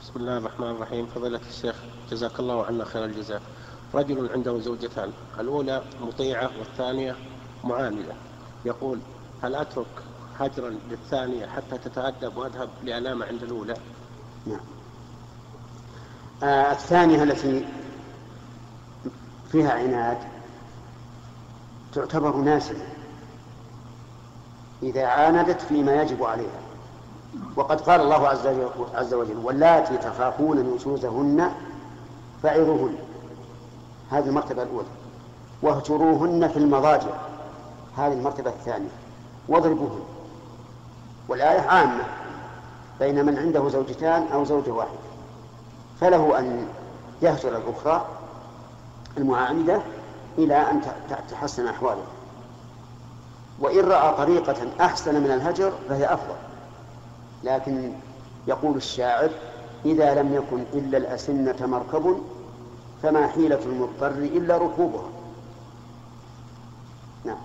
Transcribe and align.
بسم 0.00 0.12
الله 0.16 0.36
الرحمن 0.36 0.70
الرحيم. 0.70 1.06
فضيلة 1.06 1.40
الشيخ 1.48 1.74
جزاك 2.10 2.40
الله 2.40 2.66
عنا 2.66 2.84
خير 2.84 3.04
الجزاء. 3.04 3.42
رجل 3.94 4.30
عنده 4.32 4.58
زوجتان 4.58 5.12
الأولى 5.40 5.82
مطيعة 6.00 6.50
والثانية 6.58 7.16
معاندة. 7.64 8.14
يقول 8.64 8.98
هل 9.42 9.54
أترك 9.54 9.86
هجرا 10.38 10.70
للثانية 10.90 11.46
حتى 11.46 11.78
تتأدب 11.78 12.36
وأذهب 12.36 12.68
لأنام 12.84 13.22
عند 13.22 13.42
الأولى؟ 13.42 13.74
نعم. 14.46 14.60
آه 16.42 16.72
الثانية 16.72 17.22
التي 17.22 17.68
فيها 19.52 19.72
عناد 19.72 20.18
تعتبر 21.92 22.36
ناسية 22.36 22.94
إذا 24.82 25.06
عاندت 25.06 25.60
فيما 25.60 26.02
يجب 26.02 26.22
عليها. 26.24 26.60
وقد 27.56 27.80
قال 27.80 28.00
الله 28.00 28.28
عز 28.94 29.14
وجل 29.14 29.36
واللاتي 29.44 29.96
تخافون 29.96 30.74
نشوزهن 30.74 31.52
فعظوهن 32.42 32.94
هذه 34.10 34.26
المرتبة 34.26 34.62
الأولى. 34.62 34.88
واهجروهن 35.62 36.48
في 36.48 36.56
المضاجع. 36.56 37.10
هذه 37.96 38.12
المرتبة 38.12 38.50
الثانية. 38.50 38.88
واضربوهن. 39.48 40.00
والآية 41.28 41.60
عامة 41.60 42.04
بين 43.00 43.24
من 43.26 43.38
عنده 43.38 43.68
زوجتان 43.68 44.26
أو 44.32 44.44
زوجة 44.44 44.70
واحدة 44.70 44.98
فله 46.00 46.38
أن 46.38 46.68
يهجر 47.22 47.56
الأخرى 47.56 48.06
المعاندة 49.18 49.80
إلى 50.38 50.56
أن 50.70 50.80
تحسن 51.30 51.66
أحواله 51.66 52.02
وإن 53.60 53.84
رأى 53.84 54.16
طريقة 54.16 54.56
أحسن 54.80 55.20
من 55.20 55.30
الهجر 55.30 55.72
فهي 55.88 56.14
أفضل. 56.14 56.34
لكن 57.44 57.92
يقول 58.48 58.76
الشاعر 58.76 59.30
إذا 59.84 60.22
لم 60.22 60.34
يكن 60.34 60.64
إلا 60.78 60.98
الأسنة 60.98 61.66
مركب 61.66 62.18
فما 63.02 63.26
حيلة 63.26 63.60
المضطر 63.64 64.18
إلا 64.18 64.56
ركوبها. 64.56 65.08
نعم. 67.24 67.38